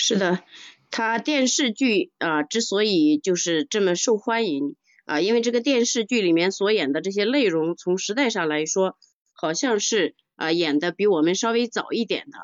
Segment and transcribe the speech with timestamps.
[0.00, 0.44] 是的，
[0.92, 8.96] 他电视剧啊之所以就是这么受欢迎啊，因为这个电视剧里面所演的这些内容，从时代上来说，
[9.32, 12.38] 好像是啊演的比我们稍微早一点的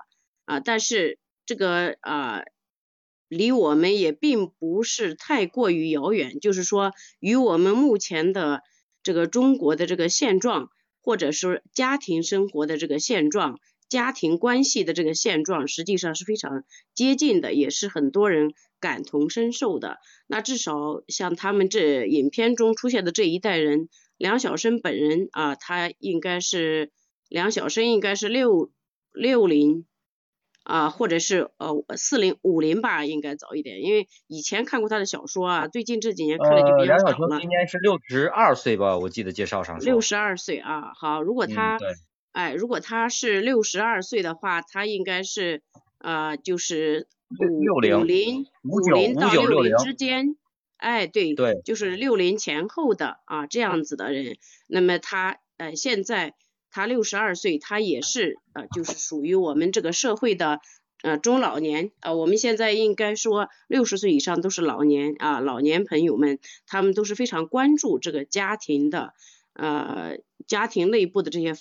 [0.46, 2.42] 啊，但是这个啊
[3.28, 8.62] 离我们也并不是太过于遥远，就是说与我们目前的
[9.04, 13.60] 这个中国的这个现状，或者是家庭生活的这个现状。
[13.88, 16.64] 家庭关系的这个现状实际上是非常
[16.94, 19.98] 接近的，也是很多人感同身受的。
[20.26, 26.90] 那至少像他们这影片中出现的这一代人，梁晓声本人啊，他应该是
[27.28, 28.72] 梁晓声应该是六
[29.12, 29.86] 六零
[30.64, 37.16] 啊，或者是呃四零五零吧，应该早一点，因为以前看过他的小说啊，最近这几年看的就比较少了。
[37.16, 41.78] 梁晓声今年是六十二岁吧，我记得介绍上六十二岁啊，好，如果他。
[42.34, 45.62] 哎，如果他是六十二岁的话，他应该是
[45.98, 47.06] 呃，就是
[47.38, 50.34] 五五零五零到六零之间，
[50.76, 54.36] 哎，对，对，就是六零前后的啊这样子的人。
[54.66, 56.34] 那么他呃现在
[56.72, 60.58] 他六十二岁，他也是呃就是属于我们这个社会的
[61.04, 62.14] 呃中老年啊。
[62.14, 69.14] 我们现在应该说六十岁以上都是老年啊，老年朋友们他们都是非常关注这个家庭的
[69.52, 71.54] 呃家庭内部的这些。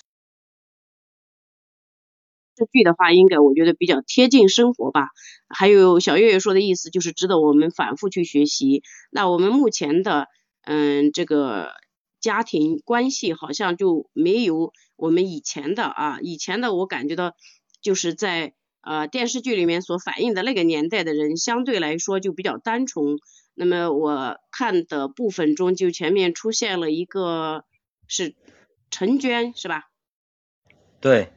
[2.56, 5.08] 这剧的话，应该我觉得比较贴近生活吧。
[5.50, 8.84] 还有小月月说的意思，就是值得我们反复去学习。
[9.12, 10.28] 那我们目前的，
[10.62, 11.72] 嗯，这个
[12.20, 17.36] 家庭关系好像就没有我们以前的啊，以前的我感觉到
[17.82, 23.18] 就是在呃电视剧里面所反映的那个年代的人，相对来说就比较单纯。
[23.56, 27.66] 那么我看的部分中，就前面出现了一个
[28.08, 28.36] 是
[28.90, 29.90] 陈娟，是吧？
[31.00, 31.34] 对。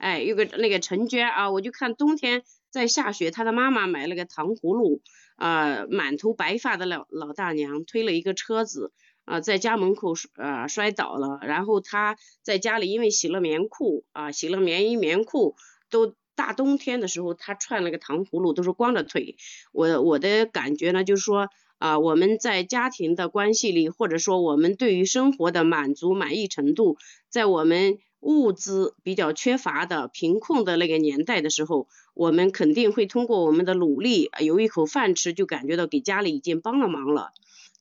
[0.00, 5.02] 哎，有个那个陈娟啊，我就看冬天在下雪，她的妈妈买了个糖葫芦，
[5.36, 8.92] 啊，满头白发的老老大娘推了一个车子，
[9.26, 15.54] 啊，在家门口呃摔倒了，然后她在家里因为洗了棉裤，啊，洗了棉衣棉裤，
[15.90, 19.36] 都大冬天的时候，她串了个糖葫芦，都是光着腿。
[19.70, 26.96] 我我的感觉呢，就是说啊，我们在家庭的关系里，或者说我们对于生活的满足满意程度，
[27.28, 27.98] 在我们。
[28.22, 37.32] 物资比较缺乏的贫困的那个年代的时候，我们肯定会通过我们的努力，有一口饭吃，就感觉到给家里已经帮了忙了。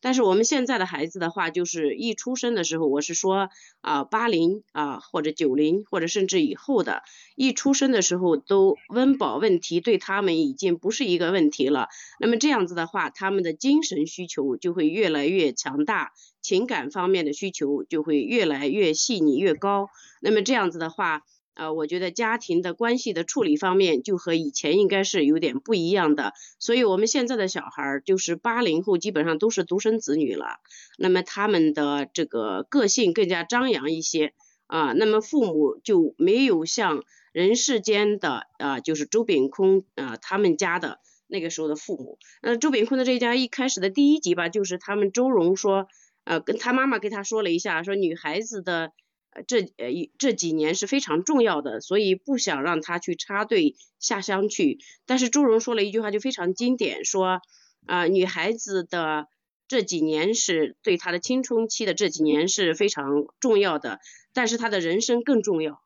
[0.02, 3.50] 但是我们现在的孩子的话，就是一出生的时候，我是说
[3.82, 7.04] 啊八零啊或者九零或者甚至以后的，
[7.36, 11.90] 一出生的时候都温饱问题对他们已经不是一个问题了。
[12.20, 16.12] 那么这样子的话，他们的精神需求就会越来越强大。
[16.42, 19.90] 情感方面的需求就会越来越细腻越高，
[20.22, 21.24] 那么这样子的话，
[21.59, 26.34] 呃，我觉得家庭的关系的处理方面就和以前应该是有点不一样的。
[26.58, 30.59] 所以我们现在的小孩儿就是八零后，基本上都是独生子女了，
[30.98, 34.34] 那么他们的这个个性更加张扬一些
[34.68, 37.03] 啊，那么父母就没有像
[37.34, 42.18] 人世间的啊，就是周秉昆啊他们家的那个时候的父母。
[42.42, 45.88] 那周秉昆的这一家一开始的第一集吧，就是他们周荣说。
[46.25, 48.92] 呃，跟他妈妈跟他说了一下，说女孩子的
[49.48, 54.80] 这呃这几年是非常重要的，所以不想让她去插队下乡去。
[55.06, 57.42] 但是朱荣说了一句话就非常经典，说
[57.86, 59.28] 啊女孩子的
[59.68, 64.00] 这几年是对她的青春期的这几年是非常重要的，
[64.34, 65.82] 但是她的人生更重要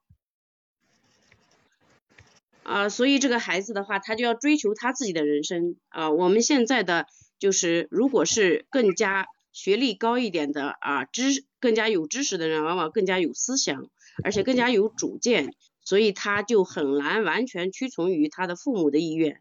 [2.64, 6.10] 啊，所以这个孩子的话，他就要追求他自己的人生啊。
[6.10, 9.28] 我们现在的就是如果是更加。
[9.53, 13.88] 学历高一点的啊，知更加有知识的人，往往更加有思想，
[14.24, 15.53] 而且更加有主见，
[15.86, 19.40] 所以他就很难完全屈从于他的父母的意愿。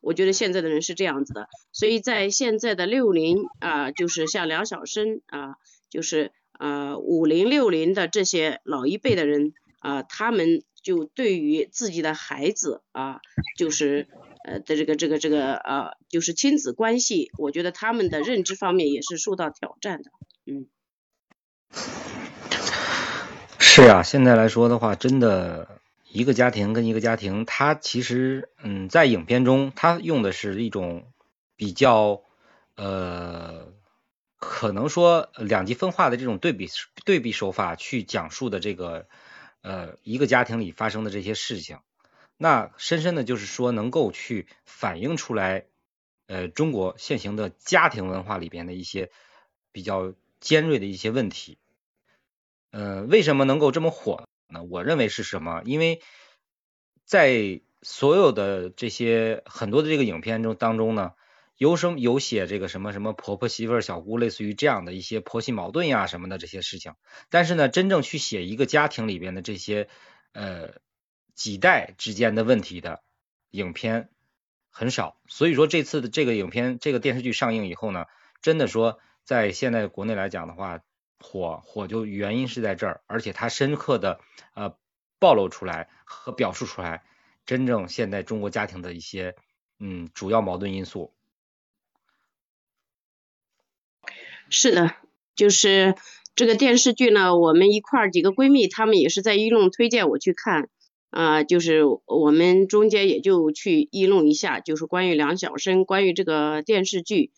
[0.00, 5.56] 我觉得现在的人是这样子的，所以在现在的六零啊，就是像梁晓声啊，
[5.90, 13.20] 就是呃五零六零的这些老一辈的人啊，他们就对于自己的孩子啊，
[13.56, 14.06] 就是。
[14.44, 20.10] 呃的这个这个这个呃，就是亲子关系，我觉得他们的认知方面也是受到挑战的，
[20.46, 20.66] 嗯。
[23.58, 25.80] 是啊，现在来说的话，真的
[26.10, 31.04] 一个家庭跟一个家庭，他其实嗯，在影片中他用的是一种
[31.54, 32.22] 比较
[32.76, 33.68] 呃，
[34.38, 36.68] 可能说两极分化的这种对比
[37.04, 39.06] 对比手法去讲述的这个
[39.62, 41.78] 呃一个家庭里发生的这些事情。
[42.38, 45.66] 那深深的就是说，能够去反映出来，
[46.28, 49.10] 呃，中国现行的家庭文化里边的一些
[49.72, 51.58] 比较尖锐的一些问题。
[52.70, 54.62] 呃，为什么能够这么火呢？
[54.62, 55.62] 我认为是什么？
[55.64, 56.00] 因为
[57.04, 61.14] 在所有的这些很多的这个影片中当中呢，
[61.56, 66.94] 有什么有写这个什么什么婆婆媳妇小姑，类似于这样的一些婆媳矛盾呀什么的这些事情，
[67.30, 69.88] 但是呢，真正去写一个家庭里边的这些
[70.32, 70.74] 呃
[71.38, 73.00] 几代之间的问题的
[73.50, 74.08] 影片
[74.70, 78.06] 很少，所以说这次的这个影片这个电视剧上映以后呢，
[78.42, 80.80] 真的说在现在国内来讲的话，
[81.20, 84.20] 火火就原因是在这儿，而且它深刻的
[84.54, 84.76] 呃
[85.20, 87.04] 暴露出来和表述出来。
[87.46, 89.36] 真正现在中国家庭的一些
[89.78, 91.14] 嗯主要矛盾因素，
[94.50, 94.96] 是的，
[95.36, 95.94] 就是
[96.34, 100.68] 这个电视剧呢，我们一块儿几个闺蜜，她们也是在一弄推荐我去看，
[101.10, 107.30] 啊，就是我们中间也就去议论一下，就是关于梁晓声，关于这个电视剧，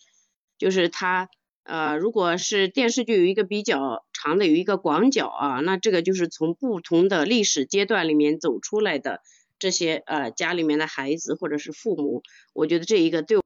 [0.58, 1.28] 就是他
[1.64, 9.20] 呃，如果是电视剧有一个比较长的有一个广角啊，那这个就是从不同的历史阶段里面走出来的。
[9.58, 12.22] 这些呃家里面的孩子或者是父母，
[12.54, 13.38] 我觉得这一个对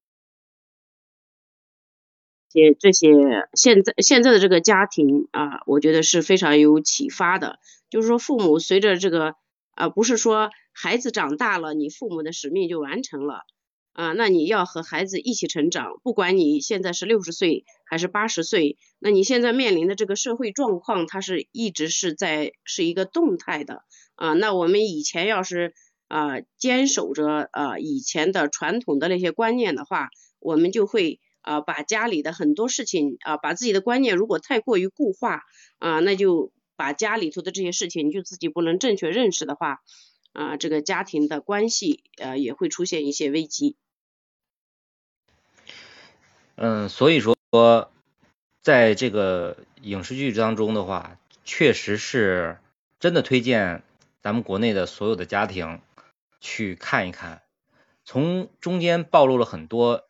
[2.52, 3.08] 些这些
[3.54, 7.58] 现在现在的这个家庭啊，我觉得是非常有启发的。
[7.90, 9.34] 就是说父母随着这个
[9.74, 13.42] 啊，不是说孩子长大了，你父母的使命就完成了
[13.92, 16.00] 啊，那你要和孩子一起成长。
[16.02, 23.82] 不管你现在是六十岁还是八十岁，那你现在面临的这个社会状况，它是一直是在是一个动态的
[24.16, 24.32] 啊。
[24.32, 25.74] 那我们以前要是
[26.08, 30.08] 啊，坚守着啊以前的传统的那些观念的话，
[30.40, 35.42] 我们就会啊把家里的很多事情啊，把自己的观念如果太过于固化
[35.78, 36.52] 啊，那就
[36.84, 39.80] 把家里头的这些事情就自己不能正确认识的话
[40.34, 43.76] 啊，这个家庭的关系呃也会出现一些危机。
[46.56, 47.90] 嗯，所以说
[48.60, 52.58] 在这个影视剧当中的话，确实是
[53.00, 53.82] 真的推荐
[54.20, 55.80] 咱们国内的所有的家庭。
[56.42, 57.40] 去看一看，
[58.04, 60.06] 从中间暴露了很多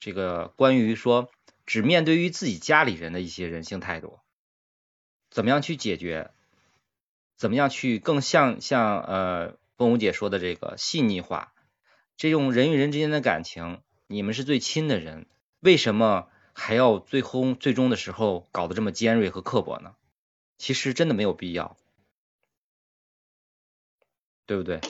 [0.00, 1.30] 这个关于说
[1.64, 4.18] 只面对于自己家里人的一些人性态度，
[5.36, 6.30] 怎么样去解决，
[7.36, 11.52] 怎么样去更像像呃凤舞姐说的这个细腻化，
[12.16, 15.26] 这种人与人之间的感情，你们是最亲的人，
[15.60, 19.94] 为什么还要最后最终的时候搞得这么尖锐和刻薄呢？
[20.56, 21.76] 其实真的没有必要，
[24.46, 24.80] 对不对？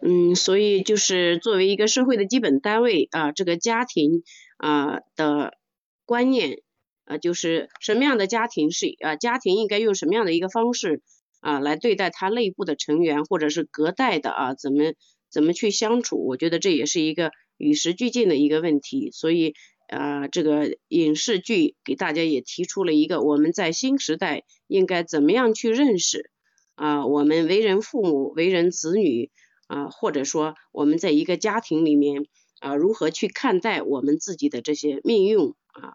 [0.00, 4.24] 嗯，所以就是作为一个社会的基本单位啊，这个家庭
[4.58, 5.56] 啊的
[6.04, 6.60] 观念
[7.10, 11.02] 啊，就是什么样的家庭是啊，家庭应该用什么样的一个方式
[11.40, 14.94] 啊来对待他内部的成员，或者是隔代的啊，怎么
[15.28, 16.24] 怎么去相处？
[16.24, 19.10] 我觉得这也是一个与时俱进的一个问题。
[19.10, 19.54] 所以
[19.88, 26.30] 啊，这个影视剧给大家也提出了一个我们在新时代应该怎么样去认识
[26.76, 29.30] 啊，我们为人父母、为人子女。
[29.66, 32.26] 啊，或者说我们在一个家庭里面
[32.58, 35.94] 啊，如何去看待我们自己的这些命运啊？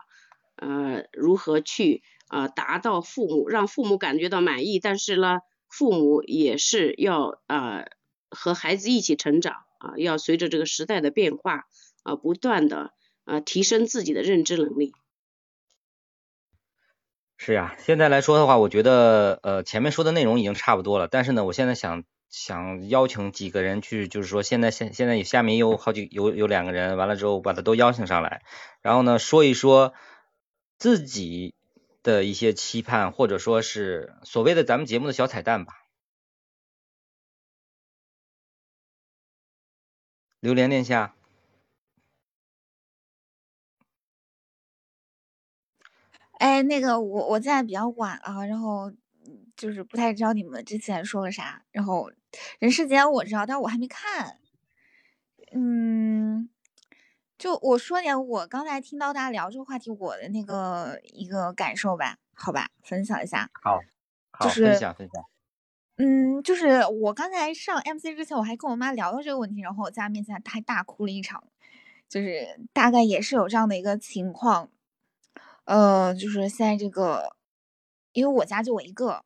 [0.55, 4.79] 呃，如何去啊达到父母让父母感觉到满意？
[4.79, 7.85] 但是呢，父母也是要啊
[8.29, 11.65] 和孩子一起成长啊，要随着这个时代的变化
[12.03, 12.91] 啊，不断的
[13.23, 14.93] 啊提升自己的认知能力。
[17.37, 22.03] 是呀，现在来说的话，我觉得呃前面说的内容已经差不多了，但是呢，我现在想。
[22.27, 28.41] 想邀请几个人去，就是说现在现现在下面有好几有有两个人，完了之后把他都邀请上来，
[28.81, 29.93] 然后呢说一说
[30.77, 31.55] 自己
[32.03, 35.85] 的一些期盼，或者说是所谓的咱们节目的小彩蛋吧。
[40.39, 41.15] 榴莲殿下，
[46.33, 48.93] 哎，那个我我现在比较晚啊，然后
[49.57, 52.11] 就是不太知道你们之前说了啥，然后。
[52.59, 54.41] 人世间我知道，但我还没看。
[55.53, 56.49] 嗯，
[57.45, 63.51] 就我说点我刚才听到大家聊这个话题，我的那个一个感受吧，好吧，分享一下。
[63.61, 63.79] 好，
[64.31, 65.23] 好，分享分享。
[65.97, 71.43] 嗯，就是我刚才上 MC 之前，我还跟我妈聊到这个问题，然后我在她面前她还大哭了一场，
[72.09, 74.71] 就是大概也是有这样的一个情况。
[75.65, 77.35] 呃，就是现在这个，
[78.13, 79.23] 因为我家就我一个，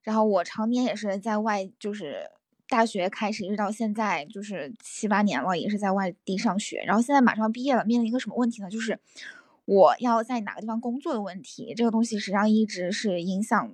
[0.00, 2.30] 然后我常年也是在外，就是。
[2.68, 6.82] 大学开始一直到现在就是七八年了，也是在外地上学。
[6.86, 8.68] 然后现在马上毕业了，面临一个什么问题呢？
[8.70, 9.00] 就是
[9.64, 11.72] 我要在哪个地方工作的问题。
[11.74, 13.72] 这个东西实际上一直是影响，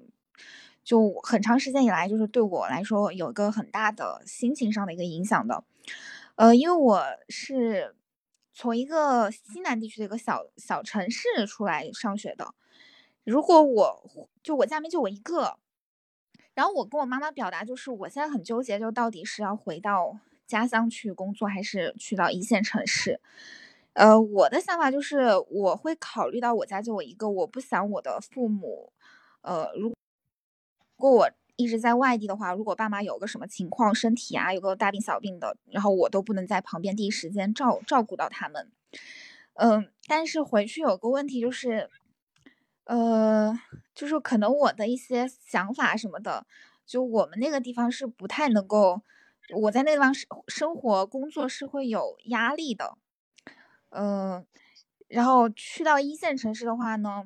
[0.84, 5.64] 就很长时间以来，就是对我来说有一个很大的心情上的一个影响的。
[6.36, 7.96] 呃，因为我是
[8.52, 12.54] 从一个西南地区的一个小小城市出来上学的。
[13.24, 14.10] 如果我
[14.42, 15.58] 就我家里面就我一个。
[16.54, 23.20] 然后我跟我妈妈表达，就是我现在很纠结，就到底是要回到家乡去工作，还是去到一线城市？
[23.94, 28.92] 呃，我的想法就是我会考虑到我家就我一个，我不想我的父母，
[29.42, 29.92] 呃，如
[30.96, 38.70] 果我一直在外地的话，如果爸妈有个什么情况，身体啊有个大病小病的，然后我都不能在旁边第一时间照照顾到他们。
[39.54, 41.88] 嗯，但是回去有个问题就是，
[42.84, 43.58] 呃，
[43.94, 46.46] 就是可能我的一些想法什么的，
[46.86, 49.02] 就我们那个地方是不太能够，
[49.56, 52.96] 我在那地方生生活工作是会有压力的。
[53.90, 54.44] 嗯，
[55.08, 57.24] 然后去到一线城市的话呢，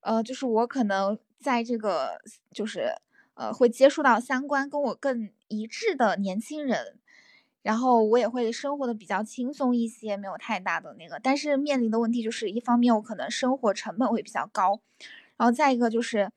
[0.00, 2.94] 呃，就是我可能在这个就是
[3.34, 6.98] 呃会接触到相关跟我更一致的年轻人。
[7.62, 14.80] 然后我也会生活的比较轻松一些，没有太大的那个，但是面临的问题就是一方面我可能生活成本会比较高，
[15.36, 16.30] 然后再一个就是，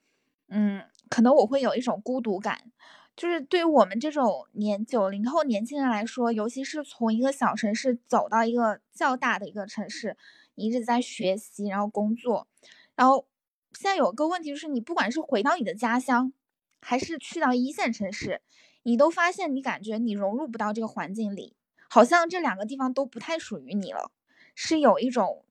[0.50, 2.72] 嗯，可能我会有一种孤独感，
[3.16, 10.18] 就是对于我们这种年九零后年轻人来说，尤其是从一个小城市走到一个较大的一个城市，
[10.56, 12.48] 你一直在学习，然后工作，
[12.96, 13.28] 然后
[13.74, 16.34] 现在有个问题就是，你不管是回到你的家乡，
[16.82, 18.42] 还是去到一线城市。
[18.84, 21.54] 你都发现，你感觉你融入不到这个环境里，
[21.90, 24.12] 好像这两个地方都不太属于你了，
[24.56, 25.46] 是有一种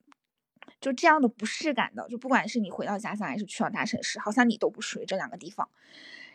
[0.81, 2.09] 就这样的不适感的。
[2.09, 5.69] 就不管是你回到家乡，还是去到大城市，好像你都不属于这两个地方。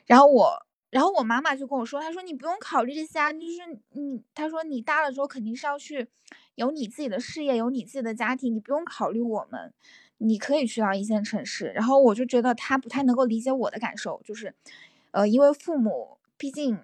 [0.06, 6.08] 然后我，然后我妈妈就跟我说，她说你不用考虑这些啊，就是你，她说你大了之后肯定是要去
[6.56, 9.74] 有你自己的事业，有你自己的家庭，你不用考虑我们，
[10.20, 11.74] 你可以去到一线城市。
[11.75, 14.56] 然后我就觉得她不太能够理解我的感受，就是，
[15.12, 16.18] 呃，因为父母。
[16.38, 16.77] 毕竟，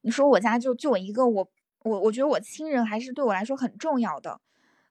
[0.00, 1.48] 你说我家就就我一个，我
[1.82, 4.40] 我我觉得我亲人还是对我来说很重要的。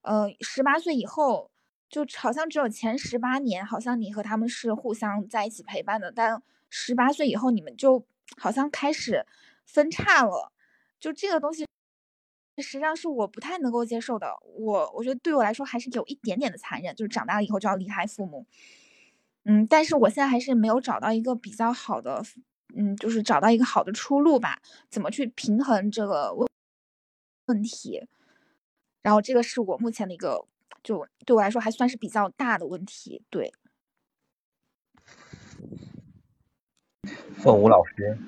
[0.01, 1.51] 呃，十八岁以后，
[1.89, 8.05] 就好像只有前十八年，好像你和他们是互相在一起陪伴的，但十八岁以后，你们就
[8.37, 9.25] 好像开始
[9.65, 10.51] 分叉了。
[10.99, 11.65] 就这个东西，
[12.57, 14.33] 实际上是我不太能够接受的。
[14.57, 18.45] 我我觉得对我来说还是有一点点的残忍，就是长大了以后就要离开父母。
[19.45, 22.23] 嗯，但是我现在还是没有找到一个比较好的。
[22.75, 26.47] 嗯，就是找到一个好的出路吧，怎么去平衡这个问
[27.45, 28.07] 问题？
[29.01, 30.45] 然后这个是我目前的一个，
[30.83, 33.23] 就对我来说还算是比较大的问题。
[33.29, 33.53] 对，
[37.37, 38.19] 凤舞老师，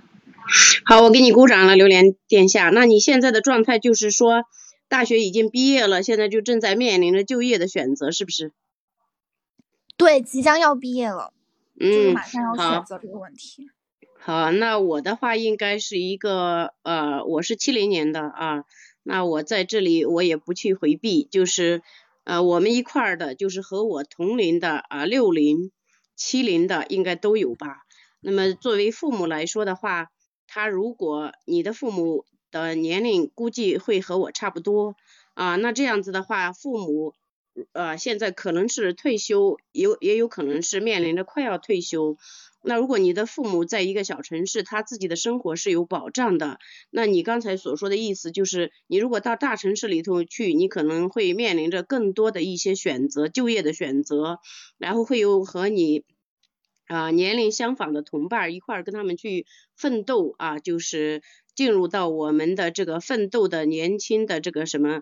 [0.85, 2.69] 好，我给你鼓掌了，榴莲殿下。
[2.69, 4.45] 那你现在的状态就是说，
[4.87, 8.53] 大学已经毕业了，现在就正在面临着就业的选择，是不是？
[9.97, 11.33] 对，即将要毕业了，
[11.79, 13.69] 嗯，马上要选择这个问题。
[14.23, 18.65] 好，那我的话应该是一个呃，我是七零年的啊，
[19.01, 21.81] 那我在这里我也不去回避，就是
[22.23, 25.71] 呃我们一块儿的，就是和我同龄的啊六零
[26.15, 27.77] 七零的应该都有吧。
[28.19, 30.11] 那么作为父母来说的话，
[30.45, 34.93] 他如果你的父母的年龄估计会和我差不多
[35.33, 37.15] 啊，那这样子的话，父母
[37.73, 42.17] 呃现在可能是退休，有也有可能是面临着快要退休。
[42.63, 46.59] 那如果你的父母在一个小城市，他自己的生活是有保障的，
[46.91, 54.39] 那你刚才所说的意思就是，你如果到大城市里头去，你可能会面临着更多的一些选择，就业的选择，
[54.77, 56.03] 然后会有和你
[56.85, 61.23] 啊年龄相仿的同伴一块儿跟他们去奋斗啊，就是
[61.55, 65.01] 进入到我们的这个奋斗的年轻的这个什么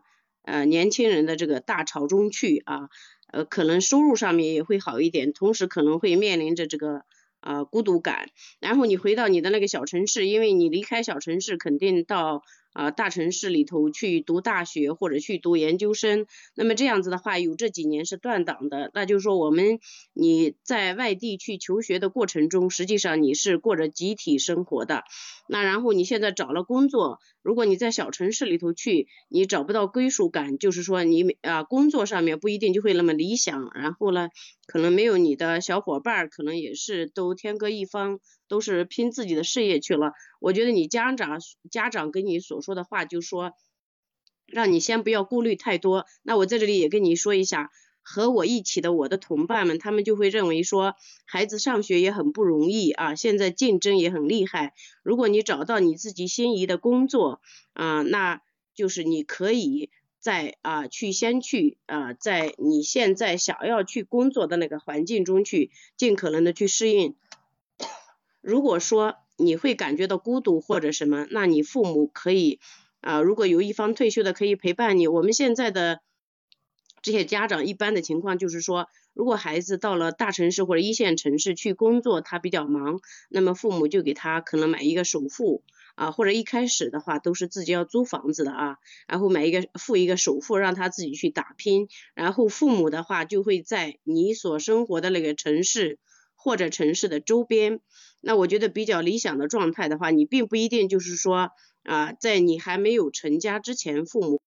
[0.50, 2.90] 呃年轻人的这个大潮中去啊，
[3.32, 7.04] 呃可能收入上面也会好一点，同时可能会面临着这个。
[7.42, 8.28] 啊，孤独感，
[8.60, 12.44] 然后你回到你的那个小城市，因为你离开小城市，肯定到。
[12.74, 18.92] 啊，大城市里头去读大学或者去读研究生，那么这样子的话，有这几年是断档的。
[18.94, 19.80] 那就是说，我们
[20.14, 25.04] 你在外地去求学的过程中，实际上你是过着集体生活的。
[25.48, 33.72] 那然后你现在找了工作，如果你在小城市里头去，你找不到归属感，就是说你啊工作上面不一定就会那么理想。
[33.74, 34.30] 然后呢，
[34.70, 38.20] 可能没有你的小伙伴，可能也是都天各一方。
[38.48, 43.54] 都是拼自己的事业去了，我觉得你家长家长跟你所说的话，就说
[44.48, 46.08] 让你先不要顾虑太多。
[46.24, 47.70] 那我在这里也跟你说一下，
[48.02, 50.96] 和我一起的我的同伴们，他们就会认为说，
[51.26, 54.74] 孩子上学也很不容易啊，现在竞争也很厉害。
[55.04, 57.40] 如果你找到你自己心仪的工作
[57.74, 58.42] 啊，那
[58.74, 67.16] 就是你可以在啊去先去啊，在你现在想要去工作的那个环境中去，尽可能的去适应。
[68.42, 72.60] 如果说你会感觉到孤独或者什么，那你父母可以
[73.02, 75.08] 啊，如果有一方退休的可以陪伴你。
[75.08, 76.02] 我们现在的
[77.02, 83.00] 这些家长一般的情况就是说，如果孩子到了大城市或者一线城市去工作，他比较忙，
[83.30, 85.64] 那么父母就给他可能买一个首付
[86.00, 96.00] 啊，或者一开始的话都是自己要租房子的啊，然后买一个付一个首付让他自己去打拼，然后父母的话就会在你所生活的那个城市
[96.36, 97.82] 或者城市的周边。
[98.22, 101.52] 那我觉得比较理想的状态的话，你并不一定就是说
[101.84, 104.42] 啊，在你还没有成家之前，父母。